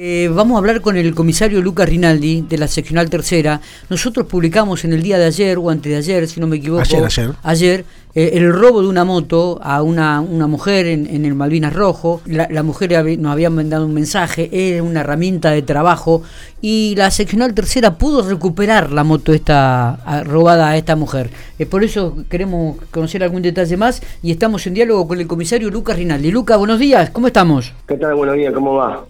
Eh, 0.00 0.30
vamos 0.32 0.54
a 0.54 0.58
hablar 0.58 0.80
con 0.80 0.96
el 0.96 1.12
comisario 1.12 1.60
Lucas 1.60 1.88
Rinaldi 1.88 2.42
de 2.42 2.56
la 2.56 2.68
seccional 2.68 3.10
tercera. 3.10 3.60
Nosotros 3.90 4.28
publicamos 4.28 4.84
en 4.84 4.92
el 4.92 5.02
día 5.02 5.18
de 5.18 5.24
ayer 5.24 5.58
o 5.58 5.70
antes 5.70 5.90
de 5.90 5.98
ayer, 5.98 6.28
si 6.28 6.38
no 6.38 6.46
me 6.46 6.58
equivoco, 6.58 6.82
Ayer, 6.82 7.04
ayer. 7.04 7.30
ayer, 7.42 7.84
eh, 8.18 8.30
el 8.38 8.52
robo 8.52 8.82
de 8.82 8.88
una 8.88 9.04
moto 9.04 9.60
a 9.62 9.80
una, 9.82 10.20
una 10.20 10.46
mujer 10.48 10.86
en, 10.86 11.06
en 11.06 11.24
el 11.24 11.34
Malvinas 11.34 11.72
Rojo. 11.72 12.20
La, 12.26 12.48
la 12.50 12.62
mujer 12.64 12.90
nos 13.18 13.32
había 13.32 13.48
mandado 13.50 13.86
un 13.86 13.94
mensaje, 13.94 14.48
era 14.52 14.82
una 14.82 15.00
herramienta 15.02 15.50
de 15.52 15.62
trabajo 15.62 16.22
y 16.60 16.94
la 16.96 17.10
seccional 17.12 17.54
tercera 17.54 17.96
pudo 17.98 18.28
recuperar 18.28 18.90
la 18.90 19.04
moto 19.04 19.32
esta 19.32 19.90
a- 20.04 20.24
robada 20.24 20.70
a 20.70 20.76
esta 20.76 20.96
mujer. 20.96 21.30
Eh, 21.60 21.66
por 21.66 21.84
eso 21.84 22.16
queremos 22.28 22.78
conocer 22.90 23.22
algún 23.22 23.42
detalle 23.42 23.76
más 23.76 24.02
y 24.22 24.32
estamos 24.32 24.66
en 24.66 24.74
diálogo 24.74 25.06
con 25.06 25.20
el 25.20 25.26
comisario 25.28 25.70
Lucas 25.70 25.96
Rinaldi. 25.96 26.32
Lucas, 26.32 26.58
buenos 26.58 26.80
días, 26.80 27.10
¿cómo 27.10 27.28
estamos? 27.28 27.72
¿Qué 27.86 27.96
tal? 27.96 28.14
Buenos 28.16 28.34
días, 28.34 28.52
¿cómo 28.52 28.74
va? 28.74 29.04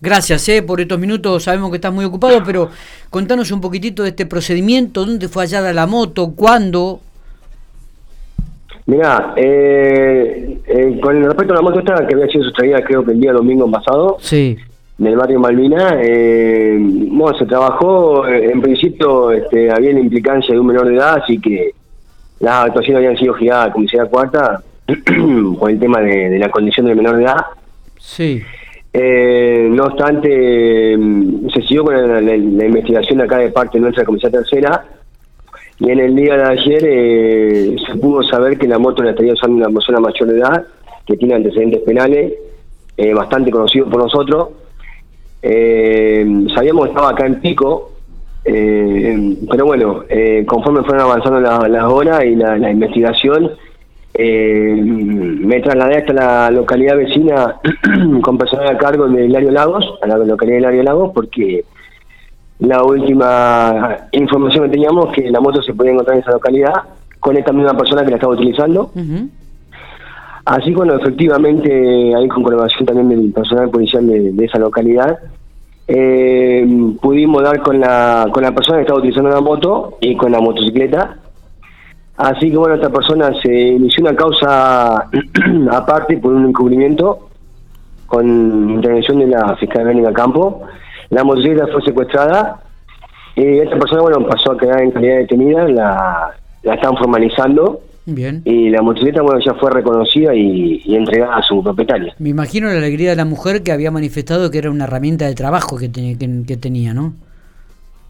Gracias 0.00 0.46
eh, 0.50 0.62
por 0.62 0.80
estos 0.80 0.98
minutos. 0.98 1.44
Sabemos 1.44 1.70
que 1.70 1.76
estás 1.76 1.92
muy 1.92 2.04
ocupado, 2.04 2.42
pero 2.44 2.68
contanos 3.08 3.50
un 3.50 3.62
poquitito 3.62 4.02
de 4.02 4.10
este 4.10 4.26
procedimiento. 4.26 5.06
¿Dónde 5.06 5.28
fue 5.28 5.44
hallada 5.44 5.72
la 5.72 5.86
moto? 5.86 6.32
¿Cuándo? 6.36 7.00
Mirá, 8.86 9.32
eh, 9.36 10.58
eh, 10.64 11.00
con 11.02 11.20
respecto 11.24 11.52
a 11.52 11.56
la 11.56 11.62
moto 11.62 11.80
esta 11.80 12.06
que 12.06 12.14
había 12.14 12.28
sido 12.28 12.44
sustraída 12.44 12.82
creo 12.84 13.04
que 13.04 13.12
el 13.12 13.20
día 13.20 13.32
domingo 13.32 13.68
pasado, 13.68 14.16
Sí. 14.20 14.56
del 14.98 15.16
barrio 15.16 15.40
Malvina, 15.40 15.98
eh, 16.00 16.76
bueno, 16.80 17.36
se 17.36 17.46
trabajó, 17.46 18.26
eh, 18.28 18.50
en 18.52 18.60
principio 18.62 19.32
este, 19.32 19.70
había 19.72 19.92
la 19.92 20.00
implicancia 20.00 20.54
de 20.54 20.60
un 20.60 20.68
menor 20.68 20.86
de 20.88 20.94
edad, 20.96 21.18
así 21.22 21.40
que 21.40 21.72
las 22.38 22.66
actuaciones 22.66 22.98
habían 23.02 23.16
sido 23.18 23.34
giradas 23.34 23.68
a 23.68 23.72
comisaría 23.72 24.06
cuarta 24.08 24.62
por 25.58 25.70
el 25.70 25.80
tema 25.80 26.00
de, 26.00 26.30
de 26.30 26.38
la 26.38 26.48
condición 26.50 26.86
del 26.86 26.96
menor 26.96 27.16
de 27.16 27.24
edad. 27.24 27.44
Sí. 27.98 28.40
Eh, 28.92 29.66
no 29.68 29.84
obstante, 29.86 30.96
mm, 30.96 31.48
se 31.50 31.60
siguió 31.62 31.84
con 31.84 31.94
la, 31.94 32.20
la- 32.20 32.36
la 32.36 32.64
investigación 32.66 33.20
acá 33.20 33.38
de 33.38 33.48
parte 33.50 33.78
de 33.78 33.82
nuestra 33.82 34.04
comisaría 34.04 34.38
tercera 34.38 34.84
y 35.78 35.90
en 35.90 36.00
el 36.00 36.14
día 36.16 36.36
de 36.36 36.44
ayer 36.44 36.82
eh, 36.86 37.76
se 37.86 37.98
pudo 37.98 38.22
saber 38.22 38.58
que 38.58 38.66
la 38.66 38.78
moto 38.78 39.02
la 39.02 39.10
estaría 39.10 39.34
usando 39.34 39.56
una 39.56 39.68
persona 39.70 40.00
mayor 40.00 40.28
de 40.28 40.38
edad 40.38 40.66
que 41.06 41.16
tiene 41.16 41.34
antecedentes 41.34 41.80
penales, 41.82 42.32
eh, 42.96 43.12
bastante 43.14 43.50
conocido 43.50 43.86
por 43.90 44.02
nosotros. 44.02 44.48
Eh, 45.42 46.26
sabíamos 46.54 46.84
que 46.84 46.90
estaba 46.90 47.10
acá 47.10 47.26
en 47.26 47.40
Pico, 47.40 47.92
eh, 48.44 49.36
pero 49.50 49.66
bueno, 49.66 50.04
eh, 50.08 50.44
conforme 50.48 50.82
fueron 50.82 51.02
avanzando 51.02 51.40
la- 51.40 51.68
las 51.68 51.84
horas 51.84 52.24
y 52.24 52.34
la, 52.36 52.56
la 52.58 52.70
investigación, 52.70 53.52
me 54.18 55.60
trasladé 55.60 55.98
hasta 55.98 56.12
la 56.14 56.50
localidad 56.50 56.96
vecina 56.96 57.56
con 58.22 58.38
personal 58.38 58.68
a 58.74 58.78
cargo 58.78 59.06
de 59.08 59.26
Hilario 59.26 59.50
Lagos, 59.50 59.98
a 60.00 60.06
la 60.06 60.16
localidad 60.18 60.56
de 60.56 60.60
Hilario 60.60 60.82
Lagos, 60.84 61.12
porque 61.14 61.64
la 62.58 62.82
última 62.82 63.96
información 64.12 64.64
que 64.64 64.70
teníamos 64.70 65.12
que 65.12 65.30
la 65.30 65.40
moto 65.40 65.62
se 65.62 65.74
podía 65.74 65.92
encontrar 65.92 66.16
en 66.16 66.22
esa 66.22 66.32
localidad 66.32 66.72
con 67.20 67.36
esta 67.36 67.52
misma 67.52 67.74
persona 67.76 68.04
que 68.04 68.10
la 68.10 68.16
estaba 68.16 68.34
utilizando. 68.34 68.90
Así 70.44 70.72
bueno, 70.72 70.94
efectivamente, 70.94 72.14
ahí 72.14 72.28
con 72.28 72.42
colaboración 72.42 72.86
también 72.86 73.08
del 73.08 73.32
personal 73.32 73.68
policial 73.68 74.06
de, 74.06 74.32
de 74.32 74.44
esa 74.44 74.58
localidad, 74.58 75.18
eh, 75.88 76.66
pudimos 77.00 77.42
dar 77.42 77.60
con 77.60 77.78
la, 77.78 78.28
con 78.32 78.42
la 78.42 78.52
persona 78.52 78.78
que 78.78 78.82
estaba 78.82 78.98
utilizando 78.98 79.30
la 79.30 79.40
moto 79.40 79.98
y 80.00 80.16
con 80.16 80.32
la 80.32 80.40
motocicleta. 80.40 81.16
Así 82.16 82.50
que, 82.50 82.56
bueno, 82.56 82.76
esta 82.76 82.90
persona 82.90 83.30
se 83.42 83.52
inició 83.52 84.04
una 84.04 84.16
causa 84.16 85.08
aparte 85.70 86.16
por 86.16 86.32
un 86.32 86.46
encubrimiento 86.46 87.28
con 88.06 88.70
intervención 88.70 89.18
de 89.18 89.26
la 89.26 89.56
fiscal 89.56 89.84
Verónica 89.84 90.12
Campo. 90.12 90.62
La 91.10 91.24
motocicleta 91.24 91.66
fue 91.72 91.82
secuestrada 91.82 92.60
y 93.34 93.58
esta 93.58 93.78
persona, 93.78 94.02
bueno, 94.02 94.26
pasó 94.26 94.52
a 94.52 94.58
quedar 94.58 94.80
en 94.82 94.90
calidad 94.90 95.16
detenida, 95.18 95.68
la, 95.68 96.30
la 96.62 96.74
están 96.74 96.96
formalizando 96.96 97.80
Bien. 98.06 98.40
y 98.44 98.70
la 98.70 98.82
motocicleta 98.82 99.20
bueno 99.22 99.40
ya 99.44 99.52
fue 99.54 99.70
reconocida 99.70 100.34
y, 100.34 100.80
y 100.84 100.96
entregada 100.96 101.36
a 101.36 101.42
su 101.42 101.62
propietaria. 101.62 102.14
Me 102.18 102.30
imagino 102.30 102.68
la 102.68 102.78
alegría 102.78 103.10
de 103.10 103.16
la 103.16 103.24
mujer 103.24 103.62
que 103.62 103.72
había 103.72 103.90
manifestado 103.90 104.50
que 104.50 104.58
era 104.58 104.70
una 104.70 104.84
herramienta 104.84 105.26
de 105.26 105.34
trabajo 105.34 105.76
que, 105.76 105.88
te- 105.88 106.16
que, 106.18 106.42
que 106.46 106.56
tenía, 106.56 106.94
¿no? 106.94 107.12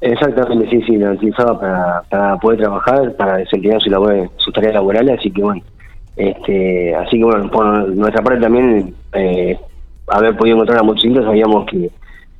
Exactamente, 0.00 0.68
sí, 0.70 0.82
sí, 0.86 0.96
la 0.98 1.12
utilizaba 1.12 1.58
para, 1.58 2.02
para 2.10 2.36
poder 2.36 2.60
trabajar, 2.60 3.14
para 3.16 3.38
desempeñar 3.38 3.80
su 3.80 3.88
labor, 3.90 4.30
sus 4.36 4.52
tareas 4.52 4.74
laborales, 4.74 5.18
así 5.18 5.30
que 5.30 5.42
bueno, 5.42 5.62
este, 6.16 6.94
así 6.94 7.16
que 7.18 7.24
bueno, 7.24 7.50
por 7.50 7.88
nuestra 7.88 8.22
parte 8.22 8.40
también 8.42 8.94
eh, 9.14 9.58
haber 10.08 10.36
podido 10.36 10.56
encontrar 10.56 10.78
la 10.78 10.82
motocicleta 10.84 11.26
sabíamos 11.26 11.66
que, 11.66 11.90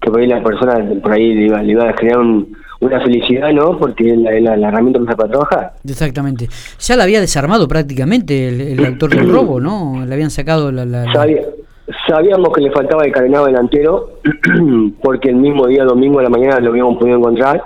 que 0.00 0.10
por 0.10 0.20
ahí 0.20 0.26
la 0.26 0.42
persona 0.42 0.84
por 1.02 1.12
ahí 1.12 1.34
le 1.34 1.46
iba, 1.46 1.62
le 1.62 1.72
iba 1.72 1.88
a 1.88 1.92
generar 1.96 2.20
un- 2.20 2.56
una 2.80 3.00
felicidad, 3.00 3.52
¿no? 3.52 3.76
Porque 3.76 4.12
es 4.12 4.18
la, 4.18 4.30
la, 4.38 4.56
la 4.56 4.68
herramienta 4.68 5.00
para 5.16 5.28
trabajar. 5.28 5.72
Exactamente. 5.88 6.48
Ya 6.78 6.94
la 6.96 7.02
había 7.04 7.20
desarmado 7.20 7.66
prácticamente 7.66 8.48
el, 8.48 8.60
el 8.60 8.86
autor 8.86 9.10
del 9.16 9.28
robo, 9.32 9.58
¿no? 9.60 10.04
Le 10.06 10.14
habían 10.14 10.30
sacado 10.30 10.70
la... 10.70 10.84
la- 10.84 11.04
la- 11.06 11.12
Sabía- 11.12 11.42
sabíamos 12.06 12.52
que 12.52 12.60
le 12.60 12.70
faltaba 12.70 13.02
el 13.04 13.10
carenado 13.12 13.46
delantero, 13.46 14.20
porque 15.02 15.30
el 15.30 15.36
mismo 15.36 15.66
día 15.66 15.82
domingo 15.84 16.20
a 16.20 16.22
la 16.22 16.28
mañana 16.28 16.60
lo 16.60 16.70
habíamos 16.70 16.98
podido 16.98 17.16
encontrar, 17.18 17.60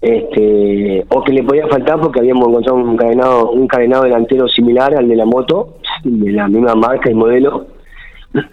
este, 0.00 1.04
o 1.08 1.24
que 1.24 1.32
le 1.32 1.42
podía 1.42 1.66
faltar 1.66 1.98
porque 1.98 2.20
habíamos 2.20 2.48
encontrado 2.48 2.76
un 2.78 2.96
carenado, 2.96 3.50
un 3.50 3.66
carenado 3.66 4.04
delantero 4.04 4.46
similar 4.46 4.94
al 4.94 5.08
de 5.08 5.16
la 5.16 5.24
moto, 5.24 5.78
de 6.04 6.30
la 6.32 6.46
misma 6.46 6.74
marca 6.76 7.10
y 7.10 7.14
modelo. 7.14 7.66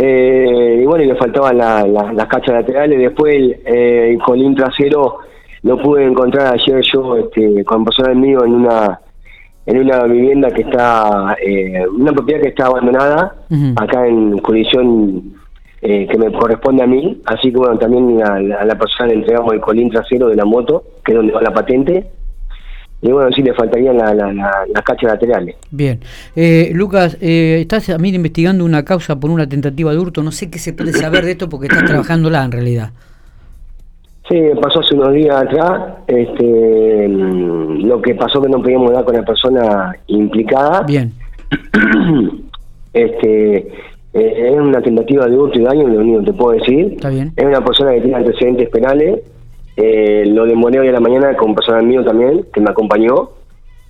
Eh, 0.00 0.80
y 0.82 0.86
bueno, 0.86 1.02
y 1.04 1.08
le 1.08 1.16
faltaban 1.16 1.58
la- 1.58 1.84
la- 1.86 2.12
las 2.12 2.26
cachas 2.28 2.54
laterales. 2.54 2.98
Después 3.00 3.34
el, 3.34 3.56
eh, 3.66 4.10
el 4.12 4.18
colín 4.22 4.54
trasero 4.54 5.18
lo 5.62 5.76
pude 5.82 6.04
encontrar 6.04 6.54
ayer 6.54 6.80
yo 6.92 7.16
este, 7.16 7.64
con 7.64 7.84
personal 7.84 8.14
mío 8.16 8.44
en 8.44 8.54
una 8.54 9.00
en 9.66 9.80
una 9.80 10.04
vivienda 10.04 10.48
que 10.50 10.62
está, 10.62 11.36
eh, 11.44 11.84
una 11.94 12.10
propiedad 12.12 12.40
que 12.40 12.48
está 12.48 12.66
abandonada, 12.68 13.34
acá 13.76 14.06
en 14.06 14.38
jurisdicción 14.38 15.34
eh, 15.82 16.06
que 16.10 16.16
me 16.16 16.32
corresponde 16.32 16.82
a 16.82 16.86
mí, 16.86 17.20
así 17.26 17.52
que 17.52 17.58
bueno, 17.58 17.76
también 17.76 18.22
a, 18.22 18.36
a 18.36 18.64
la 18.64 18.78
persona 18.78 19.08
le 19.10 19.16
entregamos 19.16 19.52
el 19.52 19.60
colín 19.60 19.90
trasero 19.90 20.28
de 20.28 20.36
la 20.36 20.46
moto, 20.46 20.84
que 21.04 21.12
es 21.12 21.16
donde 21.16 21.34
va 21.34 21.42
la 21.42 21.52
patente, 21.52 22.06
y 23.00 23.12
bueno, 23.12 23.30
sí 23.32 23.42
le 23.42 23.54
faltarían 23.54 23.96
la- 23.96 24.12
la- 24.12 24.32
la- 24.32 24.64
las 24.74 24.82
cachas 24.82 25.12
laterales. 25.12 25.56
Bien. 25.70 26.00
Eh, 26.34 26.70
Lucas, 26.74 27.16
eh, 27.20 27.58
estás 27.60 27.86
también 27.86 28.16
investigando 28.16 28.64
una 28.64 28.84
causa 28.84 29.18
por 29.20 29.30
una 29.30 29.48
tentativa 29.48 29.92
de 29.92 29.98
hurto. 29.98 30.22
No 30.22 30.32
sé 30.32 30.50
qué 30.50 30.58
se 30.58 30.72
puede 30.72 30.92
saber 30.92 31.24
de 31.24 31.32
esto 31.32 31.48
porque 31.48 31.66
estás 31.68 31.84
trabajándola 31.84 32.44
en 32.44 32.52
realidad. 32.52 32.90
Sí, 34.28 34.36
pasó 34.60 34.80
hace 34.80 34.94
unos 34.94 35.14
días 35.14 35.34
atrás, 35.36 35.94
este, 36.06 37.08
mm, 37.08 37.86
lo 37.86 38.02
que 38.02 38.14
pasó 38.14 38.42
que 38.42 38.48
no 38.50 38.60
podíamos 38.60 38.92
dar 38.92 39.04
con 39.04 39.14
la 39.14 39.22
persona 39.24 39.92
implicada, 40.08 40.82
Bien. 40.82 41.12
este 42.92 43.56
eh, 44.14 44.48
es 44.52 44.60
una 44.60 44.80
tentativa 44.82 45.26
de 45.26 45.36
hurto 45.36 45.58
y 45.58 45.62
daño, 45.62 45.86
lo 45.86 46.00
único 46.00 46.20
que 46.20 46.26
te 46.26 46.32
puedo 46.32 46.58
decir. 46.58 46.92
Está 46.94 47.10
bien. 47.10 47.32
Es 47.36 47.44
una 47.44 47.64
persona 47.64 47.92
que 47.92 48.00
tiene 48.00 48.16
antecedentes 48.16 48.68
penales. 48.70 49.20
Eh, 49.80 50.24
lo 50.26 50.44
demoré 50.44 50.80
hoy 50.80 50.88
a 50.88 50.92
la 50.92 50.98
mañana 51.00 51.36
con 51.36 51.54
personal 51.54 51.84
mío 51.86 52.04
también, 52.04 52.44
que 52.52 52.60
me 52.60 52.70
acompañó. 52.70 53.30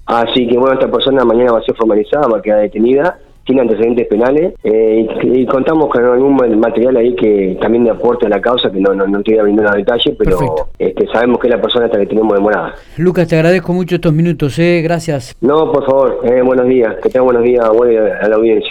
Así 0.05 0.47
que 0.47 0.59
bueno, 0.59 0.75
esta 0.75 0.91
persona 0.91 1.25
mañana 1.25 1.53
va 1.53 1.59
a 1.61 1.63
ser 1.63 1.75
formalizada, 1.77 2.29
va 2.29 2.39
a 2.39 2.43
quedar 2.43 2.61
detenida. 2.61 3.19
Tiene 3.45 3.63
antecedentes 3.63 4.07
penales. 4.09 4.53
eh, 4.63 5.07
y, 5.23 5.41
y 5.41 5.47
contamos 5.47 5.89
con 5.89 6.05
algún 6.05 6.37
material 6.61 6.99
ahí 6.99 7.15
que 7.15 7.57
también 7.63 7.85
de 7.85 7.91
aporte 7.91 8.27
a 8.27 8.29
la 8.29 8.43
causa, 8.43 8.71
que 8.71 8.79
no, 8.79 8.93
no, 8.93 9.07
no 9.07 9.23
te 9.23 9.31
voy 9.33 9.41
a 9.41 9.43
brindar 9.45 9.75
detalles, 9.75 10.15
pero 10.19 10.69
este, 10.79 11.07
sabemos 11.11 11.39
que 11.39 11.47
es 11.47 11.55
la 11.55 11.63
persona 11.63 11.87
hasta 11.87 11.99
que 11.99 12.05
tenemos 12.05 12.35
demorada. 12.35 12.75
Lucas, 12.99 13.27
te 13.27 13.37
agradezco 13.37 13.73
mucho 13.73 13.95
estos 13.95 14.13
minutos. 14.13 14.59
Eh. 14.59 14.83
Gracias. 14.83 15.35
No, 15.41 15.73
por 15.73 15.87
favor, 15.87 16.21
eh, 16.25 16.43
buenos 16.43 16.67
días. 16.69 16.97
Que 17.03 17.09
tengan 17.09 17.25
buenos 17.25 17.43
días, 17.45 17.67
bueno, 17.75 18.03
a 18.21 18.29
la 18.29 18.37
audiencia. 18.37 18.71